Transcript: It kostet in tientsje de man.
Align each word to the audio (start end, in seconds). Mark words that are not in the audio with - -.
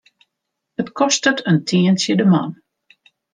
It 0.83 0.89
kostet 0.99 1.43
in 1.51 1.59
tientsje 1.67 2.15
de 2.23 2.27
man. 2.33 2.51